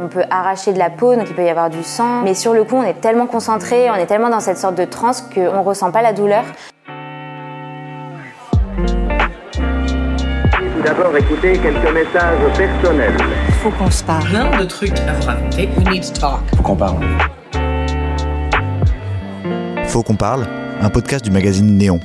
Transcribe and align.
On 0.00 0.08
peut 0.08 0.24
arracher 0.30 0.72
de 0.72 0.78
la 0.78 0.90
peau, 0.90 1.16
donc 1.16 1.26
il 1.28 1.34
peut 1.34 1.44
y 1.44 1.48
avoir 1.48 1.70
du 1.70 1.82
sang. 1.82 2.22
Mais 2.22 2.34
sur 2.34 2.54
le 2.54 2.64
coup, 2.64 2.76
on 2.76 2.82
est 2.82 3.00
tellement 3.00 3.26
concentré, 3.26 3.90
on 3.90 3.94
est 3.94 4.06
tellement 4.06 4.30
dans 4.30 4.40
cette 4.40 4.56
sorte 4.56 4.76
de 4.76 4.84
transe 4.84 5.22
qu'on 5.22 5.40
ne 5.40 5.62
ressent 5.62 5.90
pas 5.90 6.02
la 6.02 6.12
douleur. 6.12 6.44
Tout 10.78 10.82
d'abord, 10.84 11.16
écoutez 11.16 11.58
quelques 11.58 11.92
messages 11.92 12.56
personnels. 12.56 13.16
Faut 13.62 13.70
qu'on 13.70 13.90
se 13.90 14.04
parle. 14.04 14.28
Plein 14.28 14.58
de 14.58 14.64
trucs 14.64 14.98
à 15.00 15.12
vous 15.14 15.26
raconter. 15.26 15.68
We 15.76 15.88
need 15.90 16.04
to 16.04 16.20
talk. 16.20 16.40
Faut 16.56 16.62
qu'on 16.62 16.76
parle. 16.76 17.04
Faut 19.88 20.02
qu'on 20.02 20.16
parle, 20.16 20.46
un 20.80 20.90
podcast 20.90 21.24
du 21.24 21.30
magazine 21.30 21.76
Néon. 21.76 21.98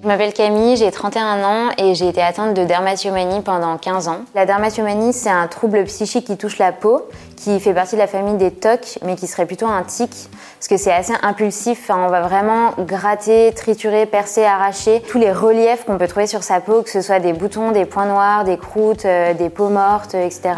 Je 0.00 0.06
m'appelle 0.06 0.32
Camille, 0.32 0.76
j'ai 0.76 0.92
31 0.92 1.42
ans 1.42 1.70
et 1.76 1.96
j'ai 1.96 2.06
été 2.06 2.22
atteinte 2.22 2.54
de 2.54 2.64
dermatillomanie 2.64 3.40
pendant 3.40 3.76
15 3.76 4.06
ans. 4.06 4.20
La 4.36 4.46
dermatillomanie, 4.46 5.12
c'est 5.12 5.28
un 5.28 5.48
trouble 5.48 5.82
psychique 5.84 6.24
qui 6.26 6.36
touche 6.36 6.58
la 6.58 6.70
peau, 6.70 7.08
qui 7.36 7.58
fait 7.58 7.74
partie 7.74 7.96
de 7.96 8.00
la 8.00 8.06
famille 8.06 8.36
des 8.36 8.52
TOC, 8.52 9.00
mais 9.04 9.16
qui 9.16 9.26
serait 9.26 9.44
plutôt 9.44 9.66
un 9.66 9.82
tic, 9.82 10.10
parce 10.56 10.68
que 10.68 10.76
c'est 10.76 10.92
assez 10.92 11.14
impulsif. 11.22 11.90
on 11.92 12.06
va 12.06 12.20
vraiment 12.20 12.74
gratter, 12.78 13.52
triturer, 13.56 14.06
percer, 14.06 14.44
arracher 14.44 15.02
tous 15.08 15.18
les 15.18 15.32
reliefs 15.32 15.84
qu'on 15.84 15.98
peut 15.98 16.06
trouver 16.06 16.28
sur 16.28 16.44
sa 16.44 16.60
peau, 16.60 16.82
que 16.82 16.90
ce 16.90 17.00
soit 17.00 17.18
des 17.18 17.32
boutons, 17.32 17.72
des 17.72 17.84
points 17.84 18.06
noirs, 18.06 18.44
des 18.44 18.56
croûtes, 18.56 19.04
euh, 19.04 19.34
des 19.34 19.50
peaux 19.50 19.68
mortes, 19.68 20.14
etc. 20.14 20.52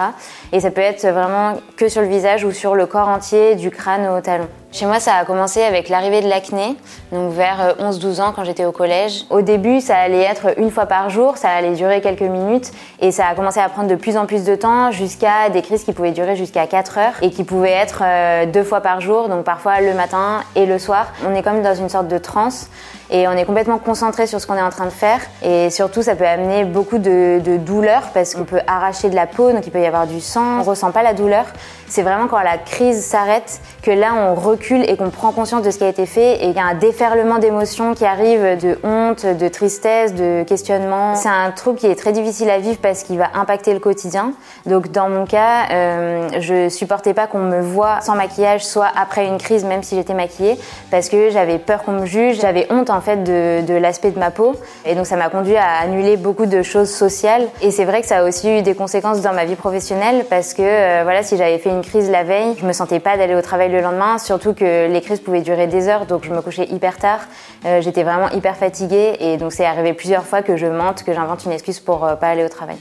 Et 0.53 0.61
ça 0.61 0.71
peut 0.71 0.83
être 0.83 1.07
vraiment 1.07 1.55
que 1.79 1.89
sur 1.89 2.03
le 2.03 2.09
visage 2.09 2.45
ou 2.45 2.53
sur 2.53 2.75
le 2.75 2.85
corps 2.85 3.09
entier, 3.09 3.55
du 3.55 3.71
crâne 3.71 4.07
au 4.07 4.21
talon. 4.21 4.49
Chez 4.73 4.87
moi, 4.87 5.01
ça 5.01 5.15
a 5.15 5.25
commencé 5.25 5.63
avec 5.63 5.89
l'arrivée 5.89 6.21
de 6.21 6.29
l'acné, 6.29 6.77
donc 7.11 7.33
vers 7.33 7.75
11-12 7.81 8.21
ans 8.23 8.33
quand 8.35 8.45
j'étais 8.45 8.65
au 8.65 8.71
collège. 8.71 9.25
Au 9.29 9.43
début, 9.43 9.81
ça 9.81 9.97
allait 9.97 10.23
être 10.23 10.57
une 10.59 10.71
fois 10.71 10.87
par 10.87 11.11
jour, 11.11 11.37
ça 11.37 11.51
allait 11.51 11.75
durer 11.75 12.01
quelques 12.01 12.21
minutes 12.21 12.71
et 13.01 13.11
ça 13.11 13.27
a 13.27 13.35
commencé 13.35 13.59
à 13.59 13.69
prendre 13.69 13.89
de 13.89 13.97
plus 13.97 14.17
en 14.17 14.27
plus 14.27 14.45
de 14.45 14.55
temps 14.55 14.93
jusqu'à 14.93 15.49
des 15.53 15.63
crises 15.63 15.83
qui 15.83 15.93
pouvaient 15.93 16.13
durer 16.13 16.37
jusqu'à 16.37 16.69
4 16.69 16.99
heures 16.99 17.13
et 17.21 17.31
qui 17.31 17.43
pouvaient 17.43 17.73
être 17.73 18.03
euh, 18.05 18.47
deux 18.47 18.63
fois 18.63 18.81
par 18.81 19.01
jour, 19.01 19.29
donc 19.29 19.43
parfois 19.43 19.81
le 19.81 19.93
matin 19.93 20.43
et 20.55 20.67
le 20.67 20.79
soir. 20.79 21.09
On 21.29 21.35
est 21.35 21.43
comme 21.43 21.63
dans 21.63 21.75
une 21.75 21.89
sorte 21.89 22.07
de 22.07 22.19
transe 22.19 22.71
et 23.11 23.27
on 23.27 23.33
est 23.33 23.45
complètement 23.45 23.79
concentré 23.79 24.29
sur 24.29 24.41
ce 24.41 24.47
qu'on 24.47 24.55
est 24.55 24.63
en 24.63 24.71
train 24.71 24.85
de 24.85 24.91
faire. 24.91 25.19
Et 25.43 25.69
surtout, 25.71 26.03
ça 26.03 26.15
peut 26.15 26.27
amener 26.27 26.63
beaucoup 26.63 26.99
de, 26.99 27.41
de 27.45 27.57
douleur 27.57 28.03
parce 28.15 28.37
qu'on 28.37 28.45
peut 28.45 28.61
arracher 28.69 29.11
de 29.11 29.17
la 29.17 29.27
peau, 29.27 29.51
donc 29.51 29.67
il 29.67 29.73
peut 29.73 29.83
y 29.83 29.87
avoir 29.87 30.07
du 30.07 30.21
sang. 30.21 30.61
On 30.61 30.63
ressent 30.63 30.93
pas 30.93 31.03
la 31.03 31.13
douleur. 31.13 31.47
C'est 31.89 32.03
vraiment 32.03 32.29
quand 32.29 32.39
la 32.39 32.57
crise 32.57 33.05
s'arrête 33.05 33.61
que 33.83 33.91
là, 33.91 34.15
on 34.15 34.37
recule 34.37 34.60
et 34.71 34.97
qu'on 34.97 35.11
prend 35.11 35.33
conscience 35.33 35.63
de 35.63 35.71
ce 35.71 35.79
qui 35.79 35.85
a 35.85 35.89
été 35.89 36.07
fait 36.07 36.37
et 36.37 36.49
qu'il 36.49 36.57
y 36.57 36.61
a 36.61 36.65
un 36.65 36.75
déferlement 36.75 37.39
d'émotions 37.39 37.95
qui 37.95 38.05
arrive, 38.05 38.59
de 38.61 38.79
honte, 38.85 39.25
de 39.25 39.49
tristesse, 39.49 40.15
de 40.15 40.45
questionnement. 40.45 41.15
C'est 41.15 41.29
un 41.29 41.51
trouble 41.51 41.79
qui 41.79 41.87
est 41.87 41.95
très 41.95 42.13
difficile 42.13 42.51
à 42.51 42.59
vivre 42.59 42.79
parce 42.81 43.03
qu'il 43.03 43.19
va 43.19 43.31
impacter 43.35 43.73
le 43.73 43.81
quotidien. 43.81 44.33
Donc 44.67 44.93
dans 44.93 45.09
mon 45.09 45.25
cas, 45.25 45.71
euh, 45.73 46.29
je 46.41 46.69
supportais 46.69 47.15
pas 47.15 47.27
qu'on 47.27 47.39
me 47.39 47.61
voit 47.61 48.01
sans 48.03 48.15
maquillage, 48.15 48.65
soit 48.65 48.89
après 48.95 49.27
une 49.27 49.39
crise, 49.39 49.65
même 49.65 49.83
si 49.83 49.97
j'étais 49.97 50.15
maquillée, 50.15 50.59
parce 50.91 51.09
que 51.09 51.31
j'avais 51.31 51.59
peur 51.59 51.83
qu'on 51.83 51.93
me 51.93 52.07
juge, 52.07 52.39
j'avais 52.41 52.67
honte 52.71 52.91
en 52.91 53.01
fait 53.01 53.25
de, 53.25 53.63
de 53.67 53.75
l'aspect 53.75 54.11
de 54.11 54.19
ma 54.19 54.31
peau. 54.31 54.55
Et 54.85 54.95
donc 54.95 55.07
ça 55.07 55.17
m'a 55.17 55.31
conduit 55.31 55.57
à 55.57 55.81
annuler 55.83 56.17
beaucoup 56.17 56.47
de 56.47 56.63
choses 56.63 56.91
sociales. 56.91 57.49
Et 57.63 57.71
c'est 57.71 57.85
vrai 57.85 58.03
que 58.03 58.07
ça 58.07 58.19
a 58.19 58.25
aussi 58.25 58.59
eu 58.59 58.63
des 58.63 58.75
conséquences 58.75 59.23
dans 59.23 59.33
ma 59.33 59.47
vie 59.47 59.57
professionnelle 59.57 60.27
parce 60.29 60.53
que 60.53 60.63
euh, 60.63 61.01
voilà, 61.03 61.23
si 61.23 61.37
j'avais 61.37 61.59
fait 61.59 61.71
une 61.71 61.83
crise 61.83 62.11
la 62.11 62.25
veille, 62.25 62.57
je 62.61 62.67
me 62.67 62.73
sentais 62.73 63.01
pas 63.01 63.17
d'aller 63.17 63.35
au 63.35 63.43
travail 63.43 63.71
le 63.71 63.81
lendemain, 63.81 64.19
surtout 64.19 64.50
que 64.55 64.89
les 64.91 65.01
crises 65.01 65.21
pouvaient 65.21 65.41
durer 65.41 65.67
des 65.67 65.89
heures, 65.89 66.07
donc 66.07 66.25
je 66.25 66.31
me 66.31 66.41
couchais 66.41 66.67
hyper 66.71 66.97
tard. 66.97 67.21
Euh, 67.65 67.81
J'étais 67.81 68.03
vraiment 68.03 68.31
hyper 68.31 68.57
fatiguée 68.57 69.17
et 69.21 69.37
donc 69.37 69.53
c'est 69.53 69.65
arrivé 69.65 69.93
plusieurs 69.93 70.25
fois 70.25 70.43
que 70.43 70.57
je 70.57 70.67
mente, 70.67 71.03
que 71.05 71.13
j'invente 71.13 71.45
une 71.45 71.53
excuse 71.53 71.81
pour 71.81 72.05
euh, 72.05 72.15
pas 72.17 72.29
aller 72.29 72.45
au 72.45 72.49
travail. 72.49 72.77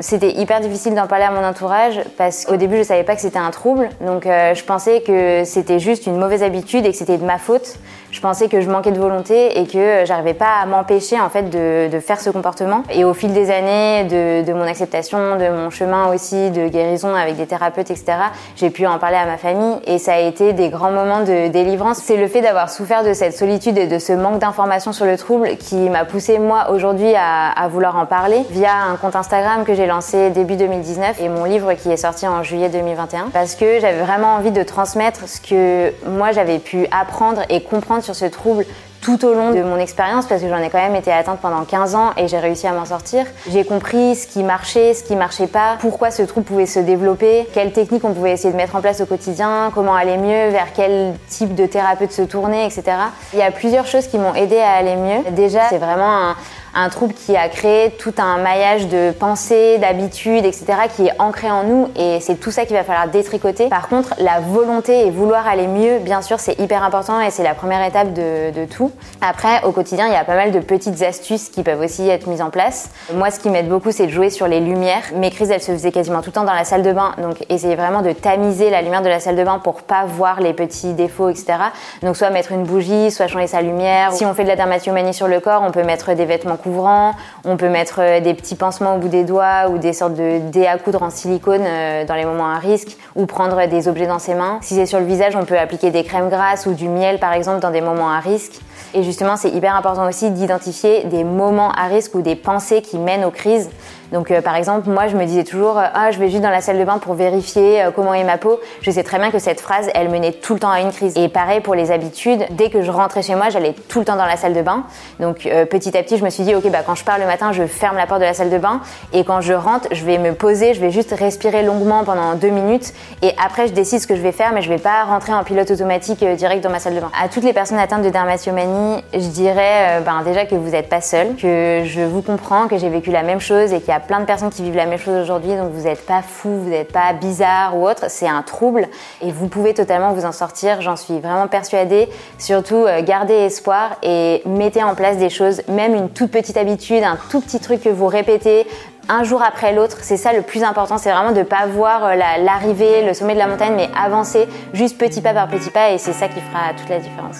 C'était 0.00 0.30
hyper 0.30 0.60
difficile 0.60 0.94
d'en 0.94 1.06
parler 1.06 1.24
à 1.24 1.30
mon 1.30 1.44
entourage 1.44 2.00
parce 2.16 2.46
qu'au 2.46 2.56
début 2.56 2.78
je 2.78 2.82
savais 2.82 3.04
pas 3.04 3.14
que 3.14 3.20
c'était 3.20 3.38
un 3.38 3.50
trouble, 3.50 3.90
donc 4.00 4.24
euh, 4.24 4.54
je 4.54 4.64
pensais 4.64 5.02
que 5.02 5.44
c'était 5.44 5.78
juste 5.78 6.06
une 6.06 6.16
mauvaise 6.16 6.42
habitude 6.42 6.86
et 6.86 6.92
que 6.92 6.96
c'était 6.96 7.18
de 7.18 7.24
ma 7.24 7.36
faute. 7.38 7.76
Je 8.22 8.28
pensais 8.28 8.48
que 8.48 8.60
je 8.60 8.70
manquais 8.70 8.92
de 8.92 9.00
volonté 9.00 9.58
et 9.58 9.66
que 9.66 10.04
j'arrivais 10.04 10.32
pas 10.32 10.60
à 10.62 10.64
m'empêcher 10.64 11.20
en 11.20 11.28
fait 11.28 11.50
de, 11.50 11.88
de, 11.92 11.98
faire 11.98 12.20
ce 12.20 12.30
comportement. 12.30 12.84
Et 12.88 13.02
au 13.02 13.14
fil 13.14 13.32
des 13.32 13.50
années, 13.50 14.04
de, 14.04 14.46
de, 14.46 14.52
mon 14.52 14.62
acceptation, 14.62 15.36
de 15.36 15.48
mon 15.48 15.70
chemin 15.70 16.06
aussi 16.14 16.52
de 16.52 16.68
guérison 16.68 17.16
avec 17.16 17.34
des 17.34 17.46
thérapeutes, 17.46 17.90
etc., 17.90 18.12
j'ai 18.54 18.70
pu 18.70 18.86
en 18.86 19.00
parler 19.00 19.16
à 19.16 19.26
ma 19.26 19.38
famille 19.38 19.74
et 19.88 19.98
ça 19.98 20.14
a 20.14 20.20
été 20.20 20.52
des 20.52 20.68
grands 20.68 20.92
moments 20.92 21.24
de 21.24 21.48
délivrance. 21.48 21.98
C'est 21.98 22.16
le 22.16 22.28
fait 22.28 22.42
d'avoir 22.42 22.70
souffert 22.70 23.02
de 23.02 23.12
cette 23.12 23.36
solitude 23.36 23.76
et 23.76 23.88
de 23.88 23.98
ce 23.98 24.12
manque 24.12 24.38
d'informations 24.38 24.92
sur 24.92 25.04
le 25.04 25.16
trouble 25.16 25.56
qui 25.56 25.90
m'a 25.90 26.04
poussé 26.04 26.38
moi 26.38 26.70
aujourd'hui 26.70 27.16
à, 27.16 27.50
à 27.50 27.66
vouloir 27.66 27.96
en 27.96 28.06
parler 28.06 28.42
via 28.50 28.84
un 28.88 28.94
compte 28.94 29.16
Instagram 29.16 29.64
que 29.64 29.74
j'ai 29.74 29.88
lancé 29.88 30.30
début 30.30 30.54
2019 30.54 31.20
et 31.20 31.28
mon 31.28 31.42
livre 31.42 31.72
qui 31.72 31.90
est 31.90 31.96
sorti 31.96 32.28
en 32.28 32.44
juillet 32.44 32.68
2021 32.68 33.30
parce 33.32 33.56
que 33.56 33.80
j'avais 33.80 34.02
vraiment 34.02 34.36
envie 34.36 34.52
de 34.52 34.62
transmettre 34.62 35.28
ce 35.28 35.40
que 35.40 35.92
moi 36.08 36.30
j'avais 36.30 36.60
pu 36.60 36.86
apprendre 36.92 37.42
et 37.48 37.64
comprendre 37.64 38.04
sur 38.04 38.11
ce 38.14 38.24
trouble 38.26 38.66
tout 39.02 39.24
au 39.26 39.34
long 39.34 39.50
de 39.50 39.62
mon 39.62 39.76
expérience 39.76 40.26
parce 40.26 40.40
que 40.40 40.48
j'en 40.48 40.58
ai 40.58 40.70
quand 40.70 40.78
même 40.78 40.94
été 40.94 41.12
atteinte 41.12 41.40
pendant 41.40 41.64
15 41.64 41.94
ans 41.94 42.10
et 42.16 42.28
j'ai 42.28 42.38
réussi 42.38 42.66
à 42.66 42.72
m'en 42.72 42.86
sortir. 42.86 43.26
J'ai 43.50 43.64
compris 43.64 44.14
ce 44.14 44.26
qui 44.26 44.44
marchait, 44.44 44.94
ce 44.94 45.02
qui 45.02 45.16
marchait 45.16 45.48
pas, 45.48 45.76
pourquoi 45.80 46.10
ce 46.10 46.22
trouble 46.22 46.46
pouvait 46.46 46.66
se 46.66 46.78
développer, 46.78 47.48
quelles 47.52 47.72
techniques 47.72 48.04
on 48.04 48.14
pouvait 48.14 48.32
essayer 48.32 48.52
de 48.52 48.56
mettre 48.56 48.76
en 48.76 48.80
place 48.80 49.00
au 49.00 49.06
quotidien, 49.06 49.70
comment 49.74 49.94
aller 49.94 50.16
mieux, 50.16 50.50
vers 50.50 50.72
quel 50.74 51.14
type 51.28 51.54
de 51.54 51.66
thérapeute 51.66 52.12
se 52.12 52.22
tourner, 52.22 52.64
etc. 52.64 52.84
Il 53.32 53.40
y 53.40 53.42
a 53.42 53.50
plusieurs 53.50 53.86
choses 53.86 54.06
qui 54.06 54.18
m'ont 54.18 54.34
aidé 54.34 54.58
à 54.58 54.70
aller 54.70 54.96
mieux. 54.96 55.30
Déjà, 55.32 55.68
c'est 55.68 55.78
vraiment 55.78 56.30
un, 56.30 56.36
un 56.74 56.88
trouble 56.88 57.12
qui 57.12 57.36
a 57.36 57.48
créé 57.48 57.90
tout 57.90 58.14
un 58.18 58.38
maillage 58.38 58.88
de 58.88 59.12
pensées, 59.12 59.78
d'habitudes, 59.78 60.44
etc., 60.44 60.64
qui 60.94 61.06
est 61.06 61.12
ancré 61.18 61.50
en 61.50 61.64
nous 61.64 61.88
et 61.96 62.20
c'est 62.20 62.36
tout 62.36 62.50
ça 62.50 62.64
qu'il 62.64 62.76
va 62.76 62.84
falloir 62.84 63.08
détricoter. 63.08 63.68
Par 63.68 63.88
contre, 63.88 64.14
la 64.18 64.40
volonté 64.40 65.06
et 65.06 65.10
vouloir 65.10 65.46
aller 65.46 65.66
mieux, 65.66 65.98
bien 65.98 66.22
sûr, 66.22 66.40
c'est 66.40 66.58
hyper 66.58 66.82
important 66.82 67.20
et 67.20 67.30
c'est 67.30 67.42
la 67.42 67.54
première 67.54 67.86
étape 67.86 68.12
de, 68.12 68.64
tout. 68.66 68.91
Après, 69.20 69.62
au 69.64 69.72
quotidien, 69.72 70.06
il 70.06 70.12
y 70.12 70.16
a 70.16 70.24
pas 70.24 70.34
mal 70.34 70.52
de 70.52 70.58
petites 70.58 71.02
astuces 71.02 71.48
qui 71.48 71.62
peuvent 71.62 71.80
aussi 71.80 72.08
être 72.08 72.26
mises 72.26 72.42
en 72.42 72.50
place. 72.50 72.90
Moi, 73.14 73.30
ce 73.30 73.38
qui 73.38 73.50
m'aide 73.50 73.68
beaucoup, 73.68 73.90
c'est 73.92 74.06
de 74.06 74.12
jouer 74.12 74.30
sur 74.30 74.48
les 74.48 74.60
lumières. 74.60 75.02
Mes 75.14 75.30
crises, 75.30 75.50
elles 75.50 75.62
se 75.62 75.72
faisaient 75.72 75.92
quasiment 75.92 76.20
tout 76.20 76.30
le 76.30 76.32
temps 76.32 76.44
dans 76.44 76.52
la 76.52 76.64
salle 76.64 76.82
de 76.82 76.92
bain, 76.92 77.12
donc 77.18 77.44
essayer 77.48 77.76
vraiment 77.76 78.02
de 78.02 78.12
tamiser 78.12 78.70
la 78.70 78.82
lumière 78.82 79.02
de 79.02 79.08
la 79.08 79.20
salle 79.20 79.36
de 79.36 79.44
bain 79.44 79.58
pour 79.58 79.82
pas 79.82 80.04
voir 80.04 80.40
les 80.40 80.52
petits 80.52 80.92
défauts, 80.94 81.28
etc. 81.28 81.54
Donc 82.02 82.16
soit 82.16 82.30
mettre 82.30 82.52
une 82.52 82.64
bougie, 82.64 83.10
soit 83.10 83.26
changer 83.26 83.46
sa 83.46 83.62
lumière. 83.62 84.12
Si 84.12 84.24
on 84.24 84.34
fait 84.34 84.44
de 84.44 84.48
la 84.48 84.56
dermatillomanie 84.56 85.14
sur 85.14 85.28
le 85.28 85.40
corps, 85.40 85.62
on 85.62 85.70
peut 85.70 85.84
mettre 85.84 86.14
des 86.14 86.24
vêtements 86.24 86.56
couvrant, 86.56 87.12
on 87.44 87.56
peut 87.56 87.68
mettre 87.68 88.20
des 88.20 88.34
petits 88.34 88.56
pansements 88.56 88.96
au 88.96 88.98
bout 88.98 89.08
des 89.08 89.24
doigts 89.24 89.68
ou 89.70 89.78
des 89.78 89.92
sortes 89.92 90.14
de 90.14 90.38
dés 90.38 90.66
à 90.66 90.78
coudre 90.78 91.02
en 91.02 91.10
silicone 91.10 91.64
dans 92.06 92.14
les 92.14 92.24
moments 92.24 92.50
à 92.50 92.58
risque 92.58 92.96
ou 93.14 93.26
prendre 93.26 93.66
des 93.66 93.88
objets 93.88 94.06
dans 94.06 94.18
ses 94.18 94.34
mains. 94.34 94.58
Si 94.62 94.74
c'est 94.74 94.86
sur 94.86 94.98
le 94.98 95.06
visage, 95.06 95.36
on 95.36 95.44
peut 95.44 95.58
appliquer 95.58 95.90
des 95.90 96.04
crèmes 96.04 96.28
grasses 96.28 96.66
ou 96.66 96.72
du 96.72 96.88
miel 96.88 97.18
par 97.18 97.32
exemple 97.32 97.60
dans 97.60 97.70
des 97.70 97.80
moments 97.80 98.10
à 98.10 98.20
risque. 98.20 98.60
Et 98.94 99.02
justement, 99.02 99.36
c'est 99.36 99.50
hyper 99.50 99.74
important 99.74 100.08
aussi 100.08 100.30
d'identifier 100.30 101.04
des 101.04 101.24
moments 101.24 101.72
à 101.72 101.86
risque 101.86 102.14
ou 102.14 102.22
des 102.22 102.36
pensées 102.36 102.82
qui 102.82 102.98
mènent 102.98 103.24
aux 103.24 103.30
crises. 103.30 103.70
Donc, 104.12 104.30
euh, 104.30 104.42
par 104.42 104.56
exemple, 104.56 104.90
moi, 104.90 105.08
je 105.08 105.16
me 105.16 105.24
disais 105.24 105.42
toujours, 105.42 105.78
euh, 105.78 105.86
ah, 105.94 106.10
je 106.10 106.18
vais 106.18 106.28
juste 106.28 106.42
dans 106.42 106.50
la 106.50 106.60
salle 106.60 106.78
de 106.78 106.84
bain 106.84 106.98
pour 106.98 107.14
vérifier 107.14 107.82
euh, 107.82 107.90
comment 107.90 108.12
est 108.12 108.24
ma 108.24 108.36
peau. 108.36 108.60
Je 108.82 108.90
sais 108.90 109.02
très 109.02 109.18
bien 109.18 109.30
que 109.30 109.38
cette 109.38 109.60
phrase, 109.60 109.88
elle 109.94 110.10
menait 110.10 110.32
tout 110.32 110.52
le 110.52 110.60
temps 110.60 110.70
à 110.70 110.80
une 110.80 110.92
crise. 110.92 111.14
Et 111.16 111.28
pareil 111.28 111.60
pour 111.60 111.74
les 111.74 111.90
habitudes. 111.90 112.44
Dès 112.50 112.68
que 112.68 112.82
je 112.82 112.90
rentrais 112.90 113.22
chez 113.22 113.34
moi, 113.34 113.48
j'allais 113.48 113.74
tout 113.88 114.00
le 114.00 114.04
temps 114.04 114.16
dans 114.16 114.26
la 114.26 114.36
salle 114.36 114.52
de 114.52 114.60
bain. 114.60 114.84
Donc, 115.18 115.48
petit 115.70 115.96
à 115.96 116.02
petit, 116.02 116.18
je 116.18 116.24
me 116.24 116.30
suis 116.30 116.44
dit, 116.44 116.54
ok, 116.54 116.70
bah, 116.70 116.80
quand 116.84 116.94
je 116.94 117.04
pars 117.04 117.18
le 117.18 117.24
matin, 117.26 117.52
je 117.52 117.64
ferme 117.64 117.96
la 117.96 118.06
porte 118.06 118.20
de 118.20 118.26
la 118.26 118.34
salle 118.34 118.50
de 118.50 118.58
bain. 118.58 118.80
Et 119.12 119.24
quand 119.24 119.40
je 119.40 119.54
rentre, 119.54 119.88
je 119.92 120.04
vais 120.04 120.18
me 120.18 120.34
poser, 120.34 120.74
je 120.74 120.80
vais 120.80 120.90
juste 120.90 121.12
respirer 121.12 121.62
longuement 121.62 122.04
pendant 122.04 122.34
deux 122.34 122.50
minutes. 122.50 122.92
Et 123.22 123.32
après, 123.42 123.68
je 123.68 123.72
décide 123.72 124.00
ce 124.00 124.06
que 124.06 124.16
je 124.16 124.20
vais 124.20 124.32
faire, 124.32 124.52
mais 124.52 124.60
je 124.60 124.68
vais 124.68 124.78
pas 124.78 125.04
rentrer 125.04 125.32
en 125.32 125.44
pilote 125.44 125.70
automatique 125.70 126.24
direct 126.24 126.62
dans 126.62 126.70
ma 126.70 126.80
salle 126.80 126.94
de 126.94 127.00
bain. 127.00 127.10
À 127.20 127.28
toutes 127.28 127.44
les 127.44 127.52
personnes 127.52 127.78
atteintes 127.78 128.02
de 128.02 128.10
dermatillomanie, 128.10 129.02
je 129.14 129.28
dirais, 129.28 130.00
ben, 130.04 130.22
déjà 130.24 130.44
que 130.44 130.54
vous 130.54 130.70
n'êtes 130.70 130.88
pas 130.88 131.00
seul, 131.00 131.34
que 131.36 131.82
je 131.84 132.02
vous 132.02 132.22
comprends, 132.22 132.68
que 132.68 132.76
j'ai 132.76 132.88
vécu 132.88 133.10
la 133.10 133.22
même 133.22 133.40
chose 133.40 133.72
et 133.72 133.80
qu'il 133.80 133.88
y 133.88 133.96
a 133.96 134.01
plein 134.06 134.20
de 134.20 134.24
personnes 134.24 134.50
qui 134.50 134.62
vivent 134.62 134.76
la 134.76 134.86
même 134.86 134.98
chose 134.98 135.16
aujourd'hui, 135.22 135.56
donc 135.56 135.72
vous 135.72 135.84
n'êtes 135.84 136.04
pas 136.06 136.22
fou, 136.22 136.48
vous 136.48 136.70
n'êtes 136.70 136.92
pas 136.92 137.12
bizarre 137.12 137.76
ou 137.76 137.88
autre, 137.88 138.06
c'est 138.08 138.28
un 138.28 138.42
trouble 138.42 138.88
et 139.20 139.32
vous 139.32 139.48
pouvez 139.48 139.74
totalement 139.74 140.12
vous 140.12 140.24
en 140.24 140.32
sortir, 140.32 140.80
j'en 140.80 140.96
suis 140.96 141.18
vraiment 141.20 141.48
persuadée. 141.48 142.08
Surtout, 142.38 142.84
euh, 142.86 143.02
gardez 143.02 143.34
espoir 143.34 143.96
et 144.02 144.42
mettez 144.46 144.82
en 144.82 144.94
place 144.94 145.16
des 145.16 145.30
choses, 145.30 145.62
même 145.68 145.94
une 145.94 146.10
toute 146.10 146.30
petite 146.30 146.56
habitude, 146.56 147.02
un 147.02 147.18
tout 147.30 147.40
petit 147.40 147.60
truc 147.60 147.82
que 147.82 147.88
vous 147.88 148.06
répétez 148.06 148.66
un 149.08 149.24
jour 149.24 149.42
après 149.42 149.72
l'autre. 149.72 149.98
C'est 150.02 150.16
ça 150.16 150.32
le 150.32 150.42
plus 150.42 150.62
important, 150.62 150.98
c'est 150.98 151.10
vraiment 151.10 151.32
de 151.32 151.38
ne 151.38 151.44
pas 151.44 151.66
voir 151.66 152.14
l'arrivée, 152.16 153.04
le 153.04 153.14
sommet 153.14 153.34
de 153.34 153.38
la 153.38 153.46
montagne, 153.46 153.74
mais 153.76 153.88
avancer 153.96 154.46
juste 154.72 154.98
petit 154.98 155.20
pas 155.20 155.34
par 155.34 155.48
petit 155.48 155.70
pas 155.70 155.90
et 155.90 155.98
c'est 155.98 156.12
ça 156.12 156.28
qui 156.28 156.40
fera 156.40 156.74
toute 156.76 156.88
la 156.88 156.98
différence. 156.98 157.38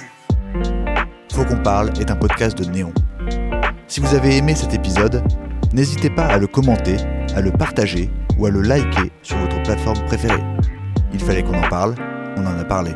Faut 1.33 1.45
qu'on 1.45 1.63
parle 1.63 1.91
est 1.99 2.11
un 2.11 2.17
podcast 2.17 2.57
de 2.59 2.71
Néon. 2.71 2.93
Si 3.89 4.01
vous 4.01 4.15
avez 4.15 4.37
aimé 4.37 4.55
cet 4.55 4.75
épisode, 4.75 5.23
n'hésitez 5.73 6.11
pas 6.11 6.27
à 6.27 6.39
le 6.39 6.47
commenter, 6.47 6.97
à 7.35 7.41
le 7.41 7.51
partager 7.51 8.11
ou 8.39 8.47
à 8.47 8.51
le 8.51 8.63
liker 8.63 9.11
sur 9.23 9.39
votre 9.39 9.63
plateforme 9.63 10.05
préférée. 10.07 10.43
Il 11.13 11.21
fallait 11.21 11.43
qu'on 11.43 11.59
en 11.59 11.69
parle, 11.69 11.95
on 12.37 12.47
en 12.47 12.59
a 12.59 12.65
parlé. 12.65 12.93